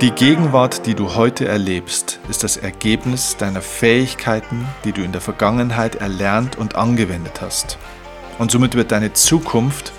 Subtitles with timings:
[0.00, 5.20] Die Gegenwart, die du heute erlebst, ist das Ergebnis deiner Fähigkeiten, die du in der
[5.20, 7.76] Vergangenheit erlernt und angewendet hast.
[8.38, 9.92] Und somit wird deine Zukunft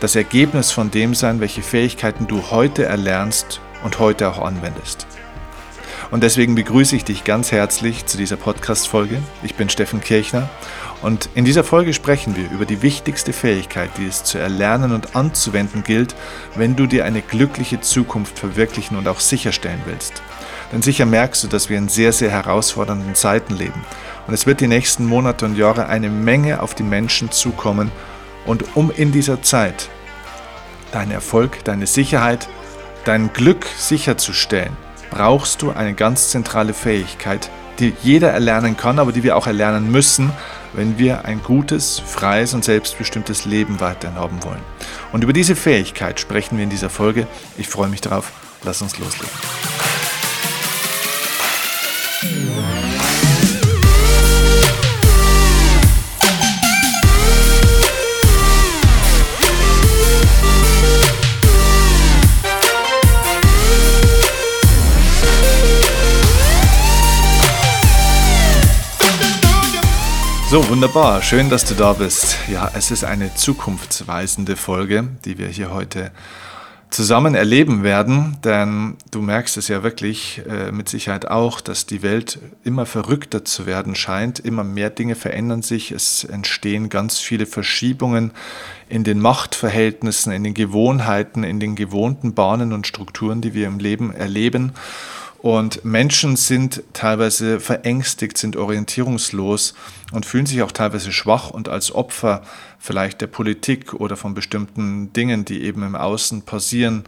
[0.00, 5.06] das Ergebnis von dem sein, welche Fähigkeiten du heute erlernst und heute auch anwendest.
[6.10, 9.18] Und deswegen begrüße ich dich ganz herzlich zu dieser Podcast-Folge.
[9.42, 10.48] Ich bin Steffen Kirchner
[11.02, 15.14] und in dieser Folge sprechen wir über die wichtigste Fähigkeit, die es zu erlernen und
[15.14, 16.14] anzuwenden gilt,
[16.54, 20.22] wenn du dir eine glückliche Zukunft verwirklichen und auch sicherstellen willst.
[20.72, 23.84] Denn sicher merkst du, dass wir in sehr, sehr herausfordernden Zeiten leben.
[24.26, 27.92] Und es wird die nächsten Monate und Jahre eine Menge auf die Menschen zukommen.
[28.46, 29.88] Und um in dieser Zeit
[30.92, 32.48] deinen Erfolg, deine Sicherheit,
[33.04, 34.76] dein Glück sicherzustellen,
[35.10, 39.90] brauchst du eine ganz zentrale Fähigkeit, die jeder erlernen kann, aber die wir auch erlernen
[39.90, 40.32] müssen,
[40.76, 44.62] wenn wir ein gutes, freies und selbstbestimmtes Leben weiterhin haben wollen.
[45.12, 47.26] Und über diese Fähigkeit sprechen wir in dieser Folge.
[47.56, 48.30] Ich freue mich darauf.
[48.62, 49.85] Lass uns loslegen.
[70.48, 71.22] So, wunderbar.
[71.22, 72.36] Schön, dass du da bist.
[72.48, 76.12] Ja, es ist eine zukunftsweisende Folge, die wir hier heute
[76.88, 82.00] zusammen erleben werden, denn du merkst es ja wirklich äh, mit Sicherheit auch, dass die
[82.02, 87.46] Welt immer verrückter zu werden scheint, immer mehr Dinge verändern sich, es entstehen ganz viele
[87.46, 88.30] Verschiebungen
[88.88, 93.80] in den Machtverhältnissen, in den Gewohnheiten, in den gewohnten Bahnen und Strukturen, die wir im
[93.80, 94.74] Leben erleben.
[95.38, 99.74] Und Menschen sind teilweise verängstigt, sind orientierungslos
[100.12, 102.42] und fühlen sich auch teilweise schwach und als Opfer
[102.78, 107.04] vielleicht der Politik oder von bestimmten Dingen, die eben im Außen passieren.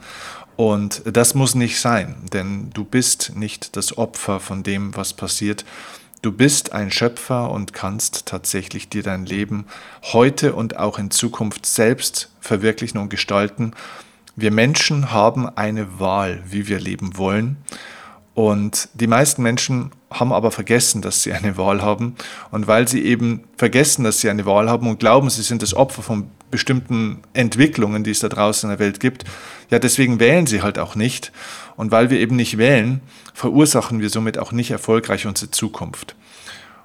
[0.56, 5.64] Und das muss nicht sein, denn du bist nicht das Opfer von dem, was passiert.
[6.20, 9.66] Du bist ein Schöpfer und kannst tatsächlich dir dein Leben
[10.02, 13.72] heute und auch in Zukunft selbst verwirklichen und gestalten.
[14.34, 17.56] Wir Menschen haben eine Wahl, wie wir leben wollen.
[18.38, 22.14] Und die meisten Menschen haben aber vergessen, dass sie eine Wahl haben.
[22.52, 25.74] Und weil sie eben vergessen, dass sie eine Wahl haben und glauben, sie sind das
[25.74, 29.24] Opfer von bestimmten Entwicklungen, die es da draußen in der Welt gibt,
[29.70, 31.32] ja, deswegen wählen sie halt auch nicht.
[31.74, 33.00] Und weil wir eben nicht wählen,
[33.34, 36.14] verursachen wir somit auch nicht erfolgreich unsere Zukunft.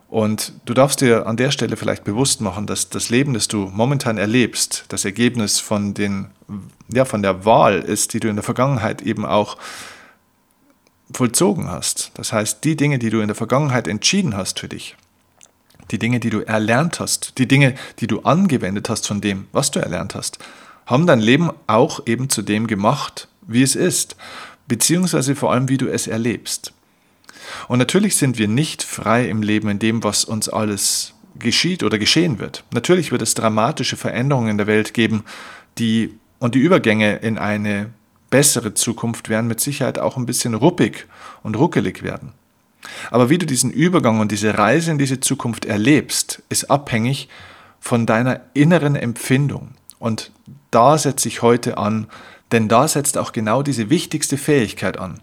[0.10, 3.70] Und du darfst dir an der Stelle vielleicht bewusst machen, dass das Leben, das du
[3.72, 6.32] momentan erlebst, das Ergebnis von, den,
[6.92, 9.58] ja, von der Wahl ist, die du in der Vergangenheit eben auch
[11.14, 12.12] vollzogen hast.
[12.16, 14.96] Das heißt, die Dinge, die du in der Vergangenheit entschieden hast für dich,
[15.92, 19.72] die Dinge, die du erlernt hast, die Dinge, die du angewendet hast von dem, was
[19.72, 20.40] du erlernt hast,
[20.86, 24.16] haben dein Leben auch eben zu dem gemacht, wie es ist,
[24.68, 26.74] beziehungsweise vor allem, wie du es erlebst.
[27.68, 31.98] Und natürlich sind wir nicht frei im Leben in dem, was uns alles geschieht oder
[31.98, 32.64] geschehen wird.
[32.72, 35.24] Natürlich wird es dramatische Veränderungen in der Welt geben,
[35.78, 37.90] die und die Übergänge in eine
[38.34, 41.06] bessere Zukunft werden mit Sicherheit auch ein bisschen ruppig
[41.44, 42.32] und ruckelig werden.
[43.12, 47.30] Aber wie du diesen Übergang und diese Reise in diese Zukunft erlebst, ist abhängig
[47.80, 49.76] von deiner inneren Empfindung.
[50.00, 50.32] Und
[50.72, 52.08] da setze ich heute an,
[52.52, 55.20] denn da setzt auch genau diese wichtigste Fähigkeit an.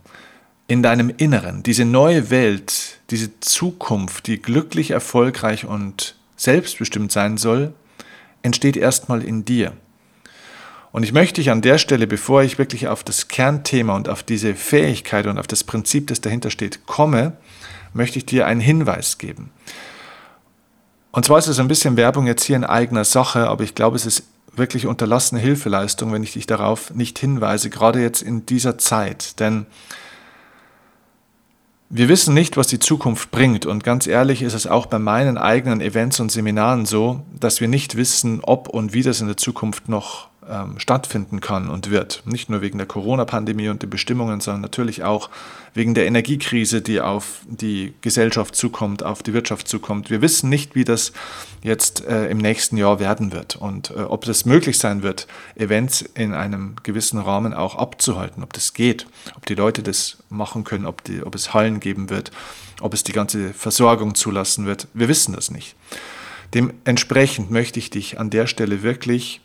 [0.69, 7.75] In deinem Inneren, diese neue Welt, diese Zukunft, die glücklich, erfolgreich und selbstbestimmt sein soll,
[8.43, 9.72] entsteht erstmal in dir.
[10.93, 14.23] Und ich möchte dich an der Stelle, bevor ich wirklich auf das Kernthema und auf
[14.23, 17.34] diese Fähigkeit und auf das Prinzip, das dahinter steht, komme,
[17.93, 19.50] möchte ich dir einen Hinweis geben.
[21.12, 23.97] Und zwar ist es ein bisschen Werbung jetzt hier in eigener Sache, aber ich glaube,
[23.97, 24.25] es ist
[24.55, 29.39] wirklich unterlassene Hilfeleistung, wenn ich dich darauf nicht hinweise, gerade jetzt in dieser Zeit.
[29.41, 29.67] Denn
[31.89, 33.67] wir wissen nicht, was die Zukunft bringt.
[33.67, 37.69] Und ganz ehrlich ist es auch bei meinen eigenen Events und Seminaren so, dass wir
[37.69, 42.23] nicht wissen, ob und wie das in der Zukunft noch ähm, stattfinden kann und wird.
[42.26, 45.31] Nicht nur wegen der Corona-Pandemie und den Bestimmungen, sondern natürlich auch
[45.75, 50.11] wegen der Energiekrise, die auf die Gesellschaft zukommt, auf die Wirtschaft zukommt.
[50.11, 51.12] Wir wissen nicht, wie das
[51.62, 55.26] jetzt äh, im nächsten Jahr werden wird und äh, ob es möglich sein wird,
[55.56, 59.06] Events in einem gewissen Rahmen auch abzuhalten, ob das geht,
[59.37, 62.31] ob die Leute das machen können, ob, die, ob es Hallen geben wird,
[62.81, 64.88] ob es die ganze Versorgung zulassen wird.
[64.94, 65.76] Wir wissen das nicht.
[66.55, 69.41] Dementsprechend möchte ich dich an der Stelle wirklich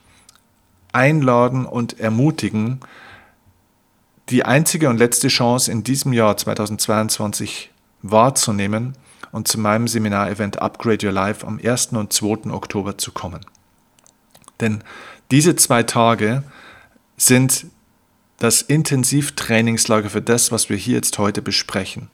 [0.96, 2.80] einladen und ermutigen,
[4.30, 7.70] die einzige und letzte Chance in diesem Jahr 2022
[8.02, 8.98] wahrzunehmen
[9.32, 11.88] und zu meinem Seminarevent Upgrade Your Life am 1.
[11.88, 12.52] und 2.
[12.52, 13.46] Oktober zu kommen.
[14.62, 14.84] Denn
[15.32, 16.44] diese zwei Tage
[17.18, 17.68] sind
[18.40, 22.10] das Intensivtrainingslager für das, was wir hier jetzt heute besprechen.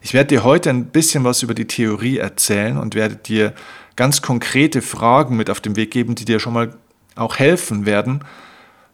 [0.00, 3.54] Ich werde dir heute ein bisschen was über die Theorie erzählen und werde dir
[3.96, 6.74] ganz konkrete Fragen mit auf den Weg geben, die dir schon mal
[7.16, 8.24] auch helfen werden,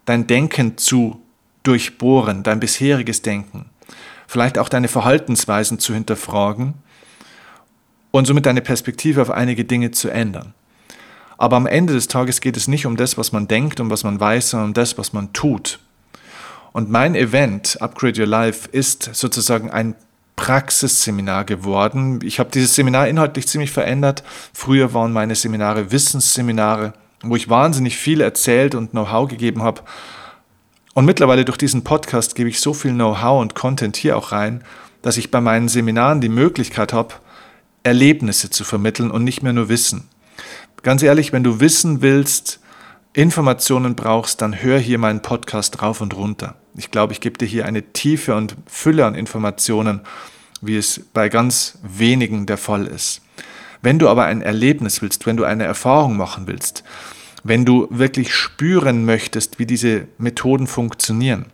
[0.05, 1.20] dein Denken zu
[1.62, 3.67] durchbohren, dein bisheriges Denken,
[4.26, 6.75] vielleicht auch deine Verhaltensweisen zu hinterfragen
[8.11, 10.55] und somit deine Perspektive auf einige Dinge zu ändern.
[11.37, 14.03] Aber am Ende des Tages geht es nicht um das, was man denkt und was
[14.03, 15.79] man weiß, sondern um das, was man tut.
[16.73, 19.94] Und mein Event, Upgrade Your Life, ist sozusagen ein
[20.37, 22.21] Praxisseminar geworden.
[22.23, 24.23] Ich habe dieses Seminar inhaltlich ziemlich verändert.
[24.53, 26.93] Früher waren meine Seminare Wissensseminare,
[27.23, 29.82] wo ich wahnsinnig viel erzählt und Know-how gegeben habe.
[30.94, 34.65] Und mittlerweile durch diesen Podcast gebe ich so viel Know-how und Content hier auch rein,
[35.03, 37.15] dass ich bei meinen Seminaren die Möglichkeit habe,
[37.82, 40.09] Erlebnisse zu vermitteln und nicht mehr nur Wissen.
[40.82, 42.61] Ganz ehrlich, wenn du wissen willst,
[43.12, 46.55] Informationen brauchst, dann hör hier meinen Podcast rauf und runter.
[46.76, 50.03] Ich glaube, ich gebe dir hier eine Tiefe und Fülle an Informationen,
[50.61, 53.23] wie es bei ganz wenigen der Fall ist.
[53.82, 56.84] Wenn du aber ein Erlebnis willst, wenn du eine Erfahrung machen willst,
[57.44, 61.46] wenn du wirklich spüren möchtest, wie diese Methoden funktionieren,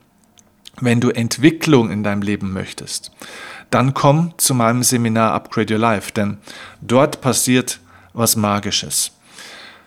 [0.81, 3.13] wenn du Entwicklung in deinem Leben möchtest,
[3.71, 6.39] dann komm zu meinem Seminar Upgrade Your Life, denn
[6.81, 7.81] dort passiert
[8.13, 9.13] was Magisches.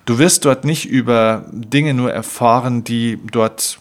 [0.06, 3.80] Du wirst dort nicht über Dinge nur erfahren, die dort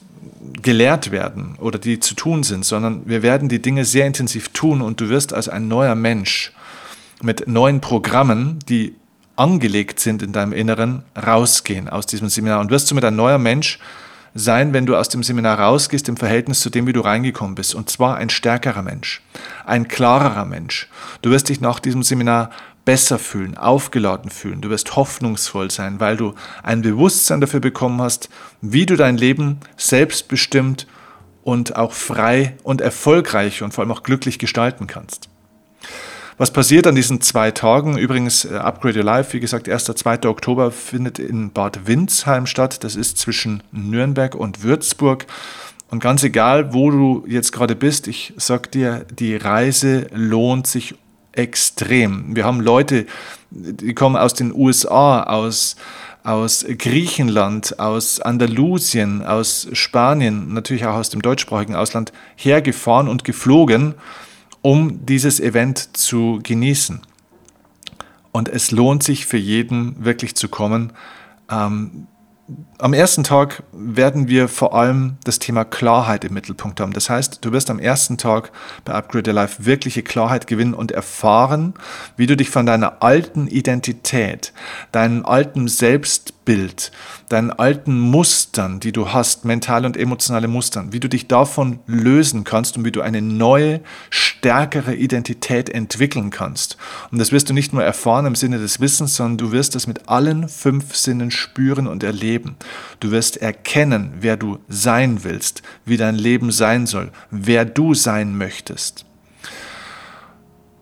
[0.62, 4.80] gelehrt werden oder die zu tun sind, sondern wir werden die Dinge sehr intensiv tun
[4.82, 6.52] und du wirst als ein neuer Mensch
[7.22, 8.94] mit neuen Programmen, die
[9.36, 13.78] angelegt sind in deinem Inneren, rausgehen aus diesem Seminar und wirst somit ein neuer Mensch
[14.34, 17.74] sein, wenn du aus dem Seminar rausgehst im Verhältnis zu dem, wie du reingekommen bist.
[17.74, 19.22] Und zwar ein stärkerer Mensch,
[19.64, 20.88] ein klarerer Mensch.
[21.22, 22.50] Du wirst dich nach diesem Seminar
[22.84, 24.60] besser fühlen, aufgeladen fühlen.
[24.60, 28.28] Du wirst hoffnungsvoll sein, weil du ein Bewusstsein dafür bekommen hast,
[28.60, 30.86] wie du dein Leben selbstbestimmt
[31.42, 35.28] und auch frei und erfolgreich und vor allem auch glücklich gestalten kannst.
[36.38, 37.96] Was passiert an diesen zwei Tagen?
[37.96, 39.84] Übrigens, äh, Upgrade Your Life, wie gesagt, 1.
[39.84, 40.28] 2.
[40.28, 42.84] Oktober findet in Bad Windsheim statt.
[42.84, 45.24] Das ist zwischen Nürnberg und Würzburg.
[45.88, 50.94] Und ganz egal, wo du jetzt gerade bist, ich sag dir, die Reise lohnt sich
[51.32, 52.36] extrem.
[52.36, 53.06] Wir haben Leute,
[53.50, 55.76] die kommen aus den USA, aus,
[56.22, 63.94] aus Griechenland, aus Andalusien, aus Spanien, natürlich auch aus dem deutschsprachigen Ausland hergefahren und geflogen,
[64.66, 67.00] um dieses Event zu genießen.
[68.32, 70.92] Und es lohnt sich für jeden wirklich zu kommen.
[71.48, 72.08] Ähm,
[72.78, 76.92] am ersten Tag werden wir vor allem das Thema Klarheit im Mittelpunkt haben.
[76.92, 78.50] Das heißt, du wirst am ersten Tag
[78.84, 81.74] bei Upgrade Your Life wirkliche Klarheit gewinnen und erfahren,
[82.16, 84.52] wie du dich von deiner alten Identität,
[84.90, 85.68] deinem alten
[86.46, 86.92] Selbstbild,
[87.28, 92.44] deinen alten Mustern, die du hast, mentale und emotionale Mustern, wie du dich davon lösen
[92.44, 96.76] kannst und wie du eine neue, stärkere Identität entwickeln kannst.
[97.10, 99.88] Und das wirst du nicht nur erfahren im Sinne des Wissens, sondern du wirst es
[99.88, 102.56] mit allen fünf Sinnen spüren und erleben.
[103.00, 108.38] Du wirst erkennen, wer du sein willst, wie dein Leben sein soll, wer du sein
[108.38, 109.04] möchtest.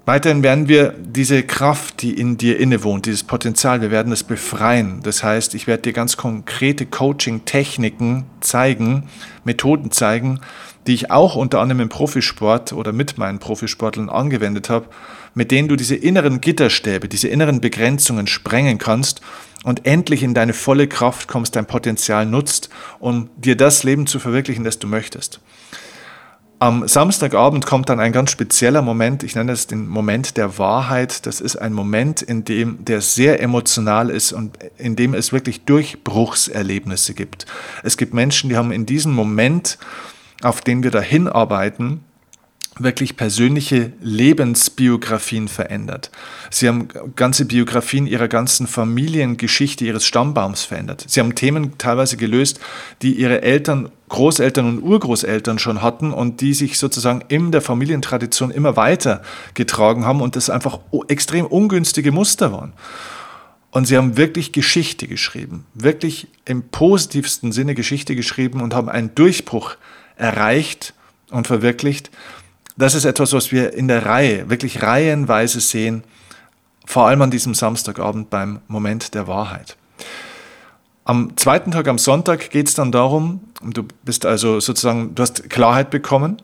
[0.06, 5.00] Weiterhin werden wir diese Kraft, die in dir innewohnt, dieses Potenzial, wir werden es befreien.
[5.02, 9.08] Das heißt, ich werde dir ganz konkrete Coaching-Techniken zeigen,
[9.44, 10.40] Methoden zeigen,
[10.86, 14.88] die ich auch unter anderem im Profisport oder mit meinen Profisportlern angewendet habe,
[15.32, 19.22] mit denen du diese inneren Gitterstäbe, diese inneren Begrenzungen sprengen kannst
[19.64, 22.68] und endlich in deine volle Kraft kommst, dein Potenzial nutzt,
[23.00, 25.40] um dir das Leben zu verwirklichen, das du möchtest.
[26.60, 31.26] Am Samstagabend kommt dann ein ganz spezieller Moment, ich nenne es den Moment der Wahrheit.
[31.26, 35.64] Das ist ein Moment, in dem der sehr emotional ist und in dem es wirklich
[35.64, 37.46] Durchbruchserlebnisse gibt.
[37.82, 39.78] Es gibt Menschen, die haben in diesem Moment,
[40.42, 42.04] auf den wir dahin arbeiten,
[42.78, 46.10] wirklich persönliche Lebensbiografien verändert.
[46.50, 51.04] Sie haben ganze Biografien ihrer ganzen Familiengeschichte, ihres Stammbaums verändert.
[51.06, 52.58] Sie haben Themen teilweise gelöst,
[53.02, 58.50] die ihre Eltern, Großeltern und Urgroßeltern schon hatten und die sich sozusagen in der Familientradition
[58.50, 59.22] immer weiter
[59.54, 62.72] getragen haben und das einfach extrem ungünstige Muster waren.
[63.70, 69.14] Und sie haben wirklich Geschichte geschrieben, wirklich im positivsten Sinne Geschichte geschrieben und haben einen
[69.16, 69.76] Durchbruch
[70.16, 70.94] erreicht
[71.30, 72.10] und verwirklicht,
[72.76, 76.04] das ist etwas, was wir in der Reihe, wirklich reihenweise sehen,
[76.86, 79.76] vor allem an diesem Samstagabend beim Moment der Wahrheit.
[81.04, 85.48] Am zweiten Tag, am Sonntag, geht es dann darum, du bist also sozusagen, du hast
[85.50, 86.40] Klarheit bekommen,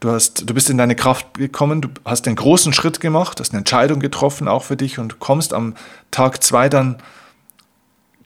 [0.00, 3.52] du, hast, du bist in deine Kraft gekommen, du hast einen großen Schritt gemacht, hast
[3.52, 5.74] eine Entscheidung getroffen, auch für dich, und kommst am
[6.10, 6.98] Tag zwei dann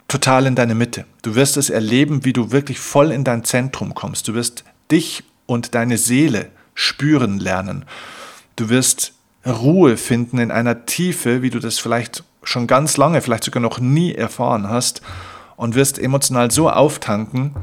[0.09, 1.07] total in deine Mitte.
[1.23, 4.27] Du wirst es erleben, wie du wirklich voll in dein Zentrum kommst.
[4.27, 7.85] Du wirst dich und deine Seele spüren lernen.
[8.57, 9.13] Du wirst
[9.47, 13.81] Ruhe finden in einer Tiefe, wie du das vielleicht schon ganz lange, vielleicht sogar noch
[13.81, 15.03] nie erfahren hast
[15.57, 17.55] und wirst emotional so auftanken,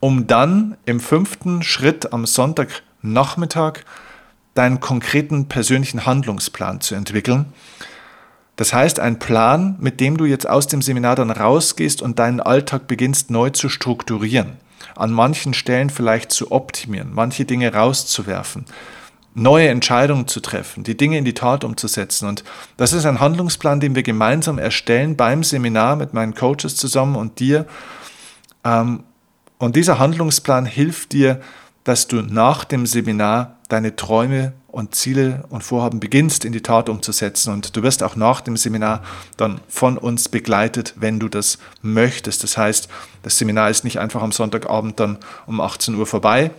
[0.00, 3.80] um dann im fünften Schritt am Sonntagnachmittag
[4.54, 7.46] deinen konkreten persönlichen Handlungsplan zu entwickeln.
[8.56, 12.40] Das heißt, ein Plan, mit dem du jetzt aus dem Seminar dann rausgehst und deinen
[12.40, 14.58] Alltag beginnst neu zu strukturieren.
[14.96, 18.66] An manchen Stellen vielleicht zu optimieren, manche Dinge rauszuwerfen,
[19.34, 22.28] neue Entscheidungen zu treffen, die Dinge in die Tat umzusetzen.
[22.28, 22.44] Und
[22.76, 27.40] das ist ein Handlungsplan, den wir gemeinsam erstellen beim Seminar mit meinen Coaches zusammen und
[27.40, 27.66] dir.
[28.64, 29.04] Ähm,
[29.58, 31.40] und dieser Handlungsplan hilft dir,
[31.84, 36.88] dass du nach dem Seminar deine Träume und Ziele und Vorhaben beginnst in die Tat
[36.88, 37.52] umzusetzen.
[37.52, 39.02] Und du wirst auch nach dem Seminar
[39.36, 42.42] dann von uns begleitet, wenn du das möchtest.
[42.42, 42.88] Das heißt,
[43.22, 46.50] das Seminar ist nicht einfach am Sonntagabend dann um 18 Uhr vorbei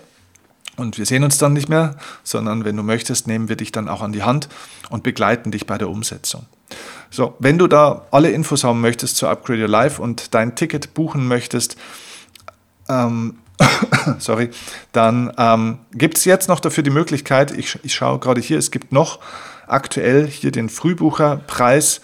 [0.75, 3.88] und wir sehen uns dann nicht mehr, sondern wenn du möchtest, nehmen wir dich dann
[3.88, 4.50] auch an die Hand
[4.89, 6.46] und begleiten dich bei der Umsetzung.
[7.12, 10.96] So, wenn du da alle Infos haben möchtest zu Upgrade Your Life und dein Ticket
[10.96, 11.77] buchen möchtest,
[12.89, 13.38] ähm,
[14.19, 14.50] sorry,
[14.91, 18.72] dann ähm, gibt es jetzt noch dafür die Möglichkeit, ich, ich schaue gerade hier, es
[18.72, 19.19] gibt noch
[19.67, 22.01] aktuell hier den Frühbucherpreis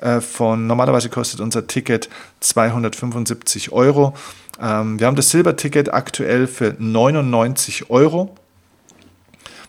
[0.00, 2.08] äh, von, normalerweise kostet unser Ticket
[2.40, 4.14] 275 Euro.
[4.60, 8.34] Ähm, wir haben das Silberticket aktuell für 99 Euro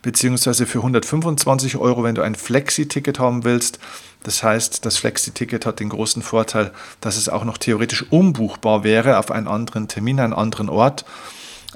[0.02, 3.80] beziehungsweise für 125 Euro, wenn du ein Flexi-Ticket haben willst.
[4.24, 9.18] Das heißt, das Flexi-Ticket hat den großen Vorteil, dass es auch noch theoretisch umbuchbar wäre
[9.18, 11.06] auf einen anderen Termin, einen anderen Ort.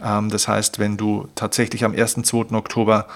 [0.03, 2.21] Ähm, das heißt, wenn du tatsächlich am 1.
[2.23, 2.55] 2.
[2.55, 3.07] Oktober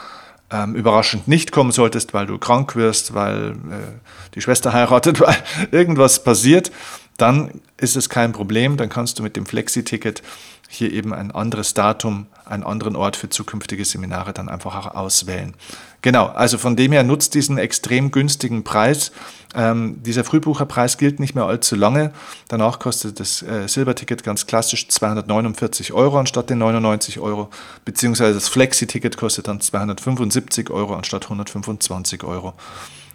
[0.50, 5.36] ähm, überraschend nicht kommen solltest, weil du krank wirst, weil äh, die Schwester heiratet, weil
[5.72, 6.72] irgendwas passiert,
[7.18, 8.78] dann ist es kein Problem.
[8.78, 10.22] Dann kannst du mit dem Flexi-Ticket
[10.70, 15.54] hier eben ein anderes Datum, einen anderen Ort für zukünftige Seminare dann einfach auch auswählen.
[16.01, 19.12] Genau, also von dem her nutzt diesen extrem günstigen Preis.
[19.56, 22.12] Ähm, dieser Frühbucherpreis gilt nicht mehr allzu lange.
[22.48, 27.50] Danach kostet das äh, Silberticket ganz klassisch 249 Euro anstatt den 99 Euro,
[27.86, 32.54] beziehungsweise das Flexi-Ticket kostet dann 275 Euro anstatt 125 Euro.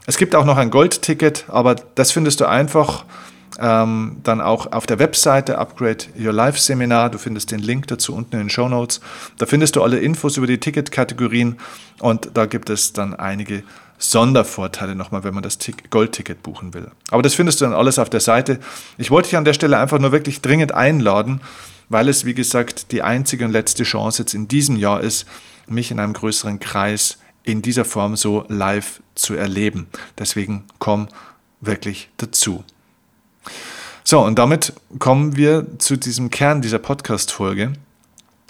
[0.07, 3.05] Es gibt auch noch ein Goldticket, aber das findest du einfach
[3.59, 7.11] ähm, dann auch auf der Webseite Upgrade Your Life Seminar.
[7.11, 9.01] Du findest den Link dazu unten in den Show Notes.
[9.39, 11.59] Da findest du alle Infos über die Ticketkategorien
[12.01, 13.63] und da gibt es dann einige
[13.99, 15.59] Sondervorteile nochmal, wenn man das
[15.91, 16.91] Goldticket buchen will.
[17.11, 18.59] Aber das findest du dann alles auf der Seite.
[18.99, 21.41] Ich wollte dich an der Stelle einfach nur wirklich dringend einladen,
[21.89, 25.27] weil es, wie gesagt, die einzige und letzte Chance jetzt in diesem Jahr ist,
[25.69, 29.87] mich in einem größeren Kreis in dieser Form so live zu erleben.
[30.19, 31.09] Deswegen komm
[31.61, 32.65] wirklich dazu.
[34.05, 37.73] So, und damit kommen wir zu diesem Kern dieser Podcast-Folge,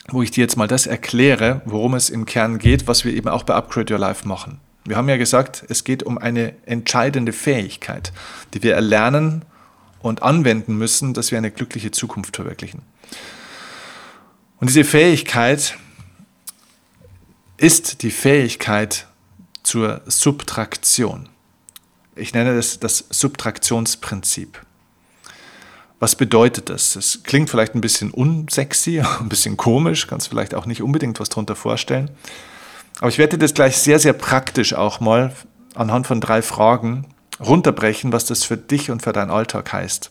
[0.09, 3.29] wo ich dir jetzt mal das erkläre, worum es im Kern geht, was wir eben
[3.29, 4.61] auch bei Upgrade Your Life machen.
[4.85, 8.13] Wir haben ja gesagt, es geht um eine entscheidende Fähigkeit,
[8.55, 9.45] die wir erlernen
[10.01, 12.83] und anwenden müssen, dass wir eine glückliche Zukunft verwirklichen.
[14.59, 15.77] Und diese Fähigkeit
[17.57, 19.07] ist die Fähigkeit
[19.63, 21.29] zur Subtraktion.
[22.17, 24.61] Ich nenne das das Subtraktionsprinzip.
[26.03, 26.97] Was bedeutet das?
[26.97, 31.29] Es klingt vielleicht ein bisschen unsexy, ein bisschen komisch, kannst vielleicht auch nicht unbedingt was
[31.29, 32.11] darunter vorstellen.
[32.99, 35.33] Aber ich werde das gleich sehr, sehr praktisch auch mal
[35.77, 37.07] anhand von drei Fragen
[37.39, 40.11] runterbrechen, was das für dich und für deinen Alltag heißt.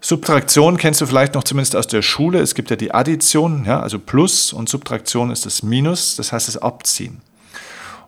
[0.00, 2.38] Subtraktion kennst du vielleicht noch zumindest aus der Schule.
[2.38, 6.46] Es gibt ja die Addition, ja, also Plus und Subtraktion ist das Minus, das heißt
[6.46, 7.22] das Abziehen.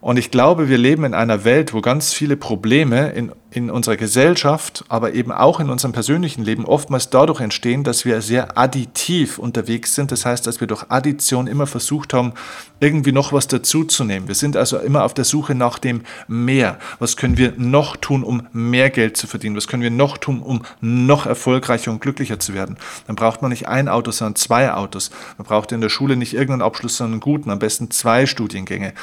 [0.01, 3.97] Und ich glaube, wir leben in einer Welt, wo ganz viele Probleme in, in unserer
[3.97, 9.39] Gesellschaft, aber eben auch in unserem persönlichen Leben oftmals dadurch entstehen, dass wir sehr additiv
[9.39, 10.11] unterwegs sind.
[10.11, 12.33] Das heißt, dass wir durch Addition immer versucht haben,
[12.81, 14.27] irgendwie noch was dazuzunehmen.
[14.27, 16.81] Wir sind also immer auf der Suche nach dem Mehr.
[16.99, 19.57] Was können wir noch tun, um mehr Geld zu verdienen?
[19.57, 22.77] Was können wir noch tun, um noch erfolgreicher und glücklicher zu werden?
[23.07, 25.13] Dann braucht man nicht ein Auto, sondern zwei Autos.
[25.39, 28.95] Man braucht in der Schule nicht irgendeinen Abschluss, sondern einen guten, am besten zwei Studiengänge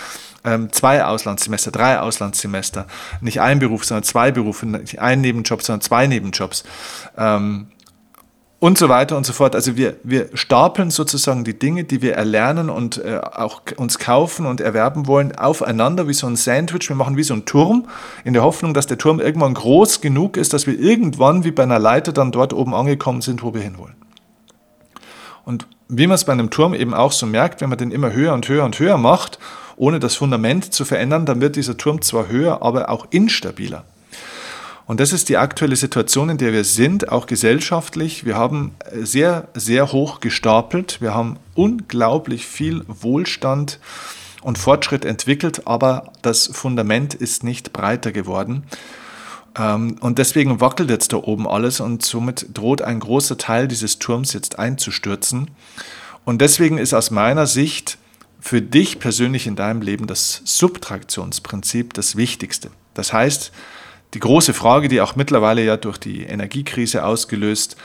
[0.44, 2.88] ähm, zwei Auslandssemester, drei Auslandssemester,
[3.22, 6.64] nicht ein Beruf, sondern zwei Berufe, nicht ein Nebenjob, sondern zwei Nebenjobs.
[7.18, 7.68] Ähm,
[8.60, 9.56] und so weiter und so fort.
[9.56, 14.46] Also wir, wir stapeln sozusagen die Dinge, die wir erlernen und äh, auch uns kaufen
[14.46, 16.88] und erwerben wollen, aufeinander wie so ein Sandwich.
[16.88, 17.88] Wir machen wie so ein Turm
[18.24, 21.64] in der Hoffnung, dass der Turm irgendwann groß genug ist, dass wir irgendwann wie bei
[21.64, 23.96] einer Leiter dann dort oben angekommen sind, wo wir hinwollen.
[25.44, 28.14] Und wie man es bei einem Turm eben auch so merkt, wenn man den immer
[28.14, 29.40] höher und höher und höher macht
[29.82, 33.84] ohne das Fundament zu verändern, dann wird dieser Turm zwar höher, aber auch instabiler.
[34.92, 38.26] Und das ist die aktuelle Situation, in der wir sind, auch gesellschaftlich.
[38.26, 41.00] Wir haben sehr, sehr hoch gestapelt.
[41.00, 43.80] Wir haben unglaublich viel Wohlstand
[44.42, 48.64] und Fortschritt entwickelt, aber das Fundament ist nicht breiter geworden.
[49.58, 53.98] Ähm, und deswegen wackelt jetzt da oben alles und somit droht ein großer Teil dieses
[53.98, 55.52] Turms jetzt einzustürzen.
[56.26, 57.98] Und deswegen ist aus meiner Sicht
[58.42, 62.72] für dich persönlich in deinem Leben das Subtraktionsprinzip das Wichtigste.
[62.94, 63.54] Das heißt,
[64.14, 67.78] die große Frage, die auch mittlerweile ja durch die Energiekrise ausgelöst,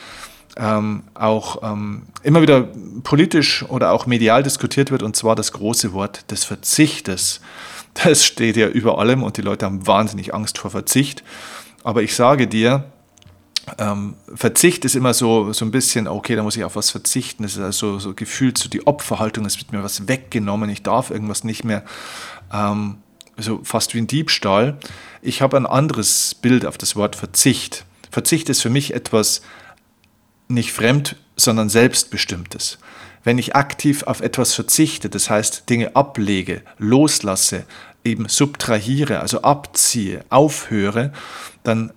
[0.56, 2.68] ähm, auch ähm, immer wieder
[3.02, 7.40] politisch oder auch medial diskutiert wird, und zwar das große Wort des Verzichtes.
[8.04, 11.22] Das steht ja über allem und die Leute haben wahnsinnig Angst vor Verzicht.
[11.82, 12.84] Aber ich sage dir,
[13.78, 17.42] ähm, Verzicht ist immer so, so ein bisschen, okay, da muss ich auf was verzichten.
[17.42, 21.10] Das ist also so gefühlt so die Opferhaltung, es wird mir was weggenommen, ich darf
[21.10, 21.84] irgendwas nicht mehr.
[22.52, 22.98] Ähm,
[23.38, 24.78] so fast wie ein Diebstahl.
[25.26, 27.84] Ich habe ein anderes Bild auf das Wort Verzicht.
[28.12, 29.42] Verzicht ist für mich etwas
[30.46, 32.78] nicht fremd, sondern selbstbestimmtes.
[33.24, 37.66] Wenn ich aktiv auf etwas verzichte, das heißt Dinge ablege, loslasse,
[38.04, 41.12] eben subtrahiere, also abziehe, aufhöre,
[41.64, 41.92] dann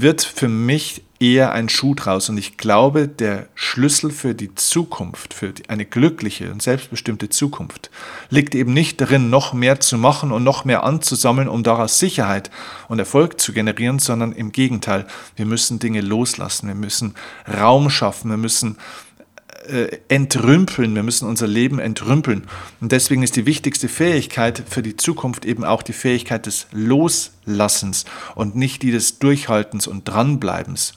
[0.00, 2.28] wird für mich eher ein Schuh draus.
[2.28, 7.90] Und ich glaube, der Schlüssel für die Zukunft, für eine glückliche und selbstbestimmte Zukunft,
[8.28, 12.50] liegt eben nicht darin, noch mehr zu machen und noch mehr anzusammeln, um daraus Sicherheit
[12.88, 15.06] und Erfolg zu generieren, sondern im Gegenteil,
[15.36, 17.14] wir müssen Dinge loslassen, wir müssen
[17.46, 18.76] Raum schaffen, wir müssen
[19.68, 22.48] äh, entrümpeln, wir müssen unser Leben entrümpeln.
[22.80, 28.04] Und deswegen ist die wichtigste Fähigkeit für die Zukunft eben auch die Fähigkeit des Loslassens
[28.34, 30.94] und nicht die des Durchhaltens und Dranbleibens.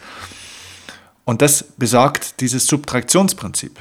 [1.25, 3.79] Und das besagt dieses Subtraktionsprinzip.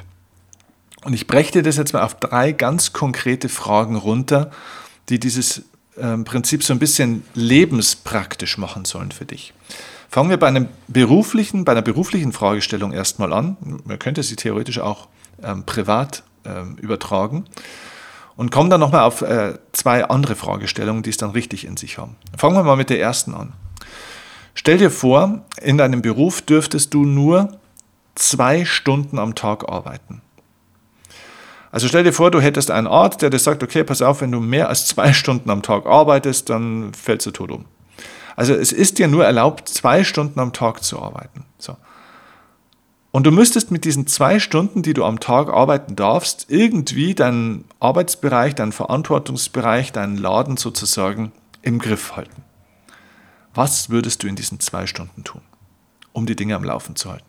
[1.05, 4.50] Und ich dir das jetzt mal auf drei ganz konkrete Fragen runter,
[5.11, 5.62] die dieses
[5.97, 9.53] äh, Prinzip so ein bisschen lebenspraktisch machen sollen für dich.
[10.14, 13.57] Fangen wir bei, einem beruflichen, bei einer beruflichen Fragestellung erstmal an.
[13.85, 15.09] Man könnte sie theoretisch auch
[15.42, 17.46] ähm, privat ähm, übertragen.
[18.37, 21.98] Und kommen dann nochmal auf äh, zwei andere Fragestellungen, die es dann richtig in sich
[21.98, 22.14] haben.
[22.38, 23.55] Fangen wir mal mit der ersten an.
[24.55, 27.59] Stell dir vor, in deinem Beruf dürftest du nur
[28.14, 30.22] zwei Stunden am Tag arbeiten.
[31.72, 34.31] Also stell dir vor, du hättest einen Arzt, der dir sagt, okay, pass auf, wenn
[34.31, 37.64] du mehr als zwei Stunden am Tag arbeitest, dann fällst du tot um.
[38.37, 41.44] Also es ist dir nur erlaubt, zwei Stunden am Tag zu arbeiten.
[41.59, 41.77] So.
[43.12, 47.64] Und du müsstest mit diesen zwei Stunden, die du am Tag arbeiten darfst, irgendwie deinen
[47.79, 51.31] Arbeitsbereich, deinen Verantwortungsbereich, deinen Laden sozusagen
[51.62, 52.42] im Griff halten.
[53.55, 55.42] Was würdest du in diesen zwei Stunden tun,
[56.12, 57.25] um die Dinge am Laufen zu halten?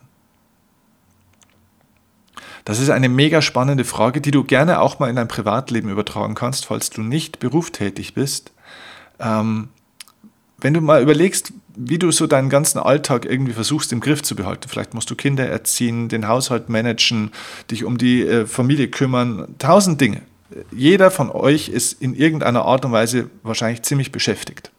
[2.66, 6.34] Das ist eine mega spannende Frage, die du gerne auch mal in dein Privatleben übertragen
[6.34, 8.54] kannst, falls du nicht berufstätig bist.
[9.20, 9.70] Ähm,
[10.58, 14.36] wenn du mal überlegst, wie du so deinen ganzen Alltag irgendwie versuchst im Griff zu
[14.36, 17.32] behalten, vielleicht musst du Kinder erziehen, den Haushalt managen,
[17.70, 20.22] dich um die äh, Familie kümmern, tausend Dinge.
[20.72, 24.72] Jeder von euch ist in irgendeiner Art und Weise wahrscheinlich ziemlich beschäftigt.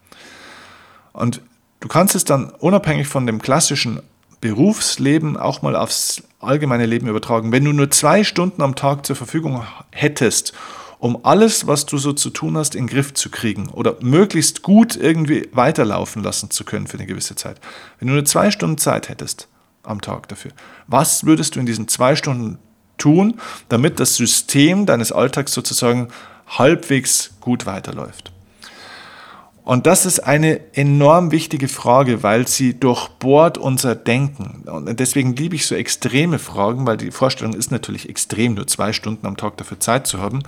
[1.12, 1.42] Und
[1.80, 4.00] du kannst es dann unabhängig von dem klassischen
[4.40, 7.52] Berufsleben auch mal aufs allgemeine Leben übertragen.
[7.52, 10.52] Wenn du nur zwei Stunden am Tag zur Verfügung hättest,
[10.98, 14.62] um alles, was du so zu tun hast, in den Griff zu kriegen oder möglichst
[14.62, 17.60] gut irgendwie weiterlaufen lassen zu können für eine gewisse Zeit.
[17.98, 19.48] Wenn du nur zwei Stunden Zeit hättest
[19.82, 20.52] am Tag dafür,
[20.86, 22.58] was würdest du in diesen zwei Stunden
[22.98, 26.08] tun, damit das System deines Alltags sozusagen
[26.46, 28.32] halbwegs gut weiterläuft?
[29.66, 34.62] Und das ist eine enorm wichtige Frage, weil sie durchbohrt unser Denken.
[34.68, 38.92] Und deswegen liebe ich so extreme Fragen, weil die Vorstellung ist natürlich extrem, nur zwei
[38.92, 40.44] Stunden am Tag dafür Zeit zu haben.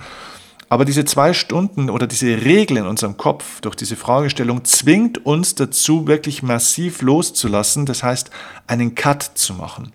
[0.69, 5.53] Aber diese zwei Stunden oder diese Regel in unserem Kopf durch diese Fragestellung zwingt uns
[5.53, 8.29] dazu, wirklich massiv loszulassen, das heißt,
[8.67, 9.91] einen Cut zu machen.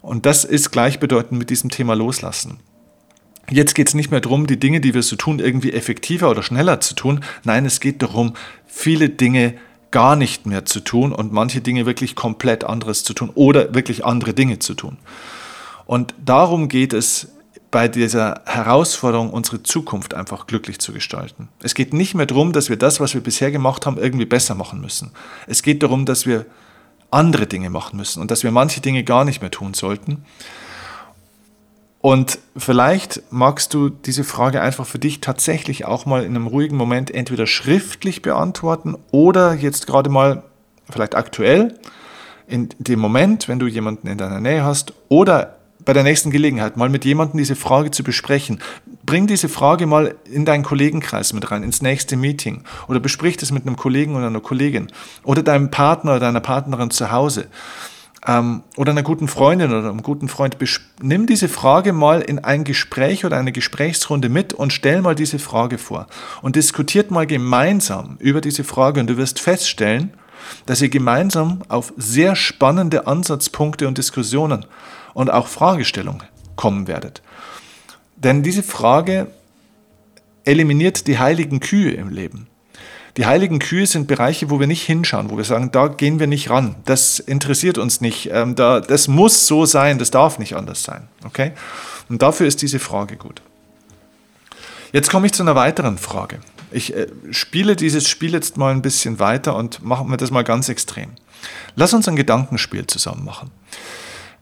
[0.00, 2.58] Und das ist gleichbedeutend mit diesem Thema Loslassen.
[3.50, 6.42] Jetzt geht es nicht mehr darum, die Dinge, die wir so tun, irgendwie effektiver oder
[6.42, 7.20] schneller zu tun.
[7.44, 8.34] Nein, es geht darum,
[8.66, 9.54] viele Dinge
[9.90, 14.04] gar nicht mehr zu tun und manche Dinge wirklich komplett anderes zu tun oder wirklich
[14.04, 14.98] andere Dinge zu tun.
[15.86, 17.28] Und darum geht es
[17.70, 21.48] bei dieser Herausforderung, unsere Zukunft einfach glücklich zu gestalten.
[21.60, 24.54] Es geht nicht mehr darum, dass wir das, was wir bisher gemacht haben, irgendwie besser
[24.54, 25.10] machen müssen.
[25.46, 26.46] Es geht darum, dass wir
[27.10, 30.24] andere Dinge machen müssen und dass wir manche Dinge gar nicht mehr tun sollten.
[32.04, 36.76] Und vielleicht magst du diese Frage einfach für dich tatsächlich auch mal in einem ruhigen
[36.76, 40.42] Moment entweder schriftlich beantworten oder jetzt gerade mal
[40.90, 41.78] vielleicht aktuell
[42.46, 46.76] in dem Moment, wenn du jemanden in deiner Nähe hast oder bei der nächsten Gelegenheit
[46.76, 48.60] mal mit jemandem diese Frage zu besprechen.
[49.06, 53.50] Bring diese Frage mal in deinen Kollegenkreis mit rein, ins nächste Meeting oder besprich das
[53.50, 57.46] mit einem Kollegen oder einer Kollegin oder deinem Partner oder deiner Partnerin zu Hause
[58.26, 60.56] ähm, oder einer guten Freundin oder einem guten Freund.
[61.02, 65.38] Nimm diese Frage mal in ein Gespräch oder eine Gesprächsrunde mit und stell mal diese
[65.38, 66.06] Frage vor
[66.42, 70.12] und diskutiert mal gemeinsam über diese Frage und du wirst feststellen,
[70.66, 74.66] dass ihr gemeinsam auf sehr spannende Ansatzpunkte und Diskussionen
[75.14, 76.22] und auch Fragestellungen
[76.56, 77.22] kommen werdet.
[78.16, 79.28] Denn diese Frage
[80.44, 82.46] eliminiert die heiligen Kühe im Leben.
[83.16, 86.26] Die heiligen Kühe sind Bereiche, wo wir nicht hinschauen, wo wir sagen, da gehen wir
[86.26, 86.74] nicht ran.
[86.84, 88.28] Das interessiert uns nicht.
[88.32, 91.06] Ähm, da, das muss so sein, das darf nicht anders sein.
[91.24, 91.52] Okay?
[92.08, 93.40] Und dafür ist diese Frage gut.
[94.92, 96.40] Jetzt komme ich zu einer weiteren Frage.
[96.72, 100.42] Ich äh, spiele dieses Spiel jetzt mal ein bisschen weiter und machen wir das mal
[100.42, 101.10] ganz extrem.
[101.76, 103.50] Lass uns ein Gedankenspiel zusammen machen.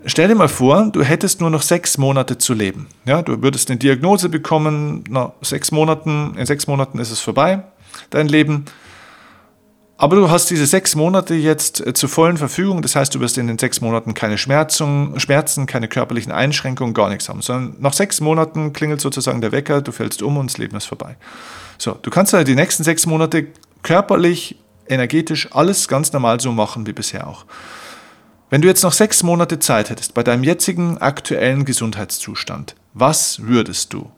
[0.04, 2.88] Stell dir mal vor, du hättest nur noch sechs Monate zu leben.
[3.04, 7.62] Ja, du würdest eine Diagnose bekommen, nach sechs Monaten, in sechs Monaten ist es vorbei,
[8.10, 8.64] dein Leben.
[10.02, 12.82] Aber du hast diese sechs Monate jetzt äh, zur vollen Verfügung.
[12.82, 17.08] Das heißt, du wirst in den sechs Monaten keine Schmerzen, Schmerzen, keine körperlichen Einschränkungen, gar
[17.08, 17.40] nichts haben.
[17.40, 20.86] Sondern nach sechs Monaten klingelt sozusagen der Wecker, du fällst um und das Leben ist
[20.86, 21.16] vorbei.
[21.78, 23.46] So, du kannst also die nächsten sechs Monate
[23.84, 24.56] körperlich,
[24.88, 27.44] energetisch alles ganz normal so machen wie bisher auch.
[28.50, 33.92] Wenn du jetzt noch sechs Monate Zeit hättest bei deinem jetzigen aktuellen Gesundheitszustand, was würdest
[33.92, 34.10] du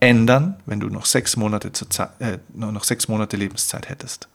[0.00, 4.28] ändern, wenn du noch sechs Monate, zur Zeit, äh, noch sechs Monate Lebenszeit hättest?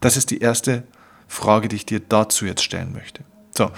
[0.00, 0.82] Das ist die erste
[1.28, 3.22] Frage, die ich dir dazu jetzt stellen möchte.
[3.56, 3.70] So.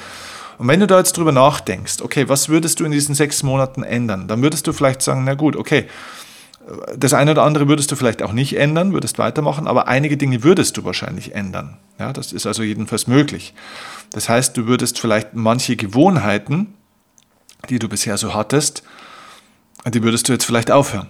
[0.58, 3.82] Und wenn du da jetzt drüber nachdenkst, okay, was würdest du in diesen sechs Monaten
[3.82, 4.28] ändern?
[4.28, 5.86] Dann würdest du vielleicht sagen, na gut, okay,
[6.96, 10.42] das eine oder andere würdest du vielleicht auch nicht ändern, würdest weitermachen, aber einige Dinge
[10.42, 11.76] würdest du wahrscheinlich ändern.
[11.98, 13.54] Ja, das ist also jedenfalls möglich.
[14.12, 16.74] Das heißt, du würdest vielleicht manche Gewohnheiten,
[17.68, 18.82] die du bisher so hattest,
[19.86, 21.08] die würdest du jetzt vielleicht aufhören.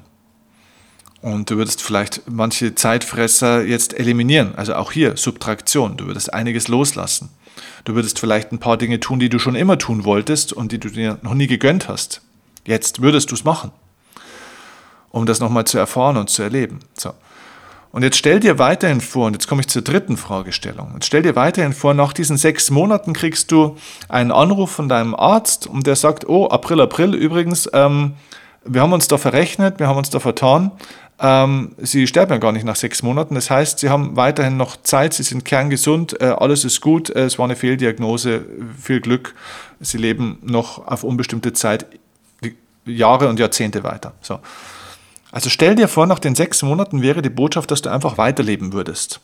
[1.24, 4.54] Und du würdest vielleicht manche Zeitfresser jetzt eliminieren.
[4.56, 5.96] Also auch hier Subtraktion.
[5.96, 7.30] Du würdest einiges loslassen.
[7.84, 10.78] Du würdest vielleicht ein paar Dinge tun, die du schon immer tun wolltest und die
[10.78, 12.20] du dir noch nie gegönnt hast.
[12.66, 13.70] Jetzt würdest du es machen
[15.14, 16.80] um das nochmal zu erfahren und zu erleben.
[16.94, 17.14] So.
[17.92, 21.22] Und jetzt stell dir weiterhin vor, und jetzt komme ich zur dritten Fragestellung, jetzt stell
[21.22, 23.76] dir weiterhin vor, nach diesen sechs Monaten kriegst du
[24.08, 28.14] einen Anruf von deinem Arzt und der sagt, oh, April, April übrigens, ähm,
[28.64, 30.72] wir haben uns da verrechnet, wir haben uns da vertan,
[31.16, 35.14] Sie sterben ja gar nicht nach sechs Monaten, das heißt, Sie haben weiterhin noch Zeit,
[35.14, 38.44] Sie sind kerngesund, äh, alles ist gut, äh, es war eine Fehldiagnose,
[38.82, 39.34] viel Glück,
[39.78, 41.86] Sie leben noch auf unbestimmte Zeit,
[42.84, 44.14] Jahre und Jahrzehnte weiter.
[44.22, 44.40] So.
[45.30, 48.72] Also stell dir vor, nach den sechs Monaten wäre die Botschaft, dass du einfach weiterleben
[48.72, 49.20] würdest.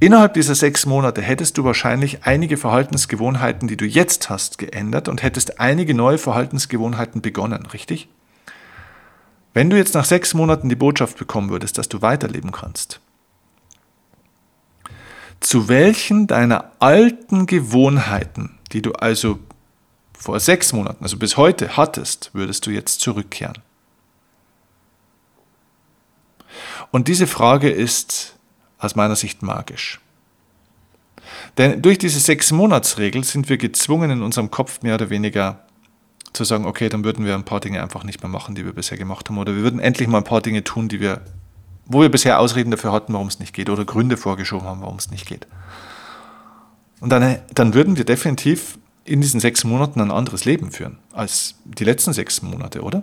[0.00, 5.22] Innerhalb dieser sechs Monate hättest du wahrscheinlich einige Verhaltensgewohnheiten, die du jetzt hast, geändert und
[5.22, 8.08] hättest einige neue Verhaltensgewohnheiten begonnen, richtig?
[9.54, 13.00] Wenn du jetzt nach sechs Monaten die Botschaft bekommen würdest, dass du weiterleben kannst,
[15.40, 19.38] zu welchen deiner alten Gewohnheiten, die du also
[20.18, 23.58] vor sechs Monaten, also bis heute hattest, würdest du jetzt zurückkehren?
[26.90, 28.36] Und diese Frage ist
[28.78, 30.00] aus meiner Sicht magisch.
[31.58, 35.64] Denn durch diese Sechs-Monats-Regel sind wir gezwungen, in unserem Kopf mehr oder weniger
[36.32, 38.72] zu sagen, okay, dann würden wir ein paar Dinge einfach nicht mehr machen, die wir
[38.72, 39.38] bisher gemacht haben.
[39.38, 41.20] Oder wir würden endlich mal ein paar Dinge tun, die wir,
[41.86, 43.68] wo wir bisher Ausreden dafür hatten, warum es nicht geht.
[43.68, 45.46] Oder Gründe vorgeschoben haben, warum es nicht geht.
[47.00, 51.56] Und dann, dann würden wir definitiv in diesen sechs Monaten ein anderes Leben führen als
[51.64, 53.02] die letzten sechs Monate, oder?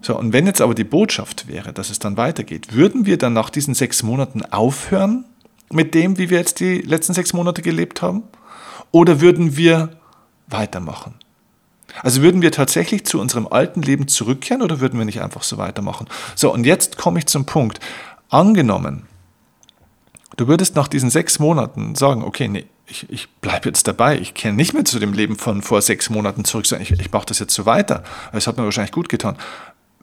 [0.00, 3.34] So, und wenn jetzt aber die Botschaft wäre, dass es dann weitergeht, würden wir dann
[3.34, 5.24] nach diesen sechs Monaten aufhören
[5.70, 8.24] mit dem, wie wir jetzt die letzten sechs Monate gelebt haben?
[8.90, 9.90] Oder würden wir
[10.48, 11.14] weitermachen?
[12.02, 15.58] Also würden wir tatsächlich zu unserem alten Leben zurückkehren oder würden wir nicht einfach so
[15.58, 16.06] weitermachen?
[16.34, 17.80] So, und jetzt komme ich zum Punkt.
[18.28, 19.06] Angenommen,
[20.36, 24.34] du würdest nach diesen sechs Monaten sagen, okay, nee, ich, ich bleibe jetzt dabei, ich
[24.34, 27.26] kenne nicht mehr zu dem Leben von vor sechs Monaten zurück, sondern ich, ich mache
[27.26, 28.04] das jetzt so weiter.
[28.32, 29.36] Es hat mir wahrscheinlich gut getan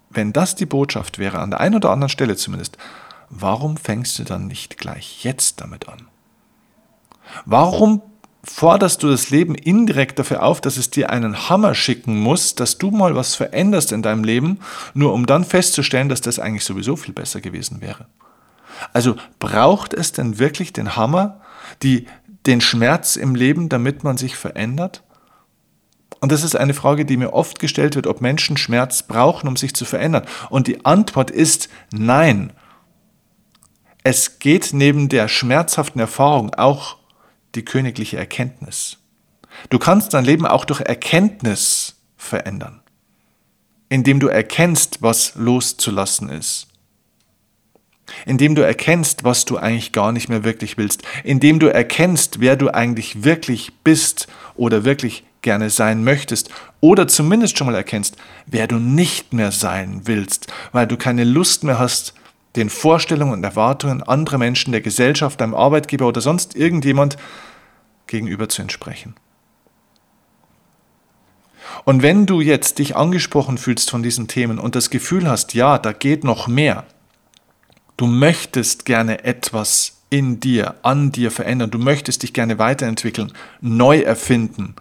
[0.10, 2.78] wenn das die Botschaft wäre, an der einen oder anderen Stelle zumindest,
[3.30, 6.08] warum fängst du dann nicht gleich jetzt damit an?
[7.46, 8.02] Warum
[8.44, 12.78] forderst du das Leben indirekt dafür auf, dass es dir einen Hammer schicken muss, dass
[12.78, 14.60] du mal was veränderst in deinem Leben,
[14.94, 18.08] nur um dann festzustellen, dass das eigentlich sowieso viel besser gewesen wäre?
[18.94, 21.42] Also braucht es denn wirklich den Hammer,
[21.84, 22.08] die,
[22.46, 25.04] den Schmerz im Leben, damit man sich verändert?
[26.22, 29.56] Und das ist eine Frage, die mir oft gestellt wird, ob Menschen Schmerz brauchen, um
[29.56, 30.26] sich zu verändern.
[30.50, 32.52] Und die Antwort ist nein.
[34.04, 36.99] Es geht neben der schmerzhaften Erfahrung auch
[37.56, 38.98] die königliche Erkenntnis.
[39.70, 42.82] Du kannst dein Leben auch durch Erkenntnis verändern.
[43.90, 46.68] indem du erkennst, was loszulassen ist.
[48.26, 51.04] Indem du erkennst, was du eigentlich gar nicht mehr wirklich willst.
[51.24, 56.50] Indem du erkennst, wer du eigentlich wirklich bist oder wirklich gerne sein möchtest.
[56.82, 61.64] Oder zumindest schon mal erkennst, wer du nicht mehr sein willst, weil du keine Lust
[61.64, 62.14] mehr hast,
[62.56, 67.18] den Vorstellungen und Erwartungen anderer Menschen, der Gesellschaft, deinem Arbeitgeber oder sonst irgendjemand
[68.08, 69.16] gegenüber zu entsprechen.
[71.86, 75.78] Und wenn du jetzt dich angesprochen fühlst von diesen Themen und das Gefühl hast, ja,
[75.78, 76.86] da geht noch mehr,
[77.98, 83.32] du möchtest gerne etwas in dir, an dir verändern, du möchtest dich gerne weiterentwickeln,
[83.62, 84.76] neu erfinden,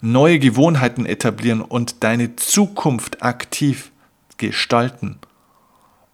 [0.00, 3.92] neue Gewohnheiten etablieren und deine Zukunft aktiv
[4.36, 5.18] gestalten,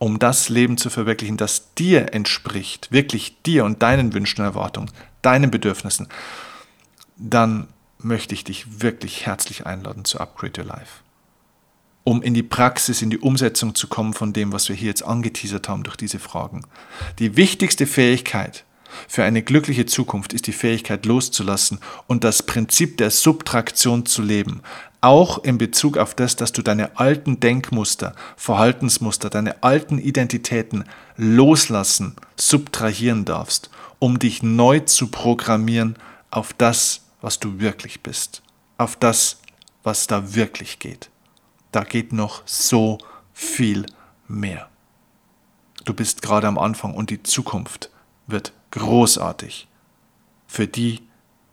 [0.00, 4.90] um das Leben zu verwirklichen, das dir entspricht, wirklich dir und deinen Wünschen und Erwartungen,
[5.20, 6.08] deinen Bedürfnissen,
[7.18, 11.02] dann möchte ich dich wirklich herzlich einladen zu Upgrade Your Life.
[12.02, 15.04] Um in die Praxis, in die Umsetzung zu kommen von dem, was wir hier jetzt
[15.04, 16.62] angeteasert haben durch diese Fragen.
[17.18, 18.64] Die wichtigste Fähigkeit
[19.08, 24.62] für eine glückliche Zukunft ist die Fähigkeit loszulassen und das Prinzip der Subtraktion zu leben.
[25.00, 30.84] Auch in Bezug auf das, dass du deine alten Denkmuster, Verhaltensmuster, deine alten Identitäten
[31.16, 35.96] loslassen, subtrahieren darfst, um dich neu zu programmieren
[36.30, 38.42] auf das, was du wirklich bist,
[38.76, 39.40] auf das,
[39.82, 41.10] was da wirklich geht.
[41.72, 42.98] Da geht noch so
[43.32, 43.86] viel
[44.28, 44.68] mehr.
[45.84, 47.90] Du bist gerade am Anfang und die Zukunft
[48.26, 49.68] wird großartig
[50.46, 51.02] für die,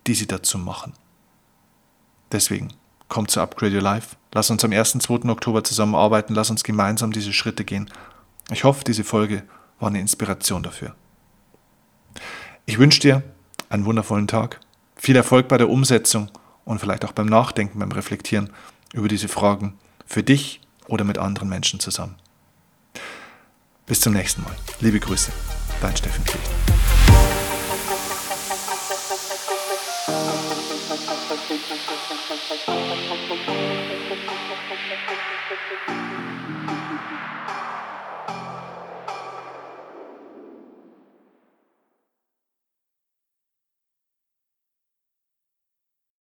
[0.07, 0.93] die sie dazu machen.
[2.31, 2.73] Deswegen,
[3.09, 4.15] komm zu Upgrade Your Life.
[4.33, 4.97] Lass uns am 1.
[4.99, 5.29] 2.
[5.29, 6.33] Oktober zusammenarbeiten.
[6.33, 7.89] Lass uns gemeinsam diese Schritte gehen.
[8.51, 9.43] Ich hoffe, diese Folge
[9.79, 10.95] war eine Inspiration dafür.
[12.65, 13.23] Ich wünsche dir
[13.69, 14.59] einen wundervollen Tag.
[14.95, 16.29] Viel Erfolg bei der Umsetzung
[16.65, 18.51] und vielleicht auch beim Nachdenken, beim Reflektieren
[18.93, 22.15] über diese Fragen für dich oder mit anderen Menschen zusammen.
[23.85, 24.55] Bis zum nächsten Mal.
[24.81, 25.31] Liebe Grüße,
[25.81, 27.06] dein Steffen Krieg.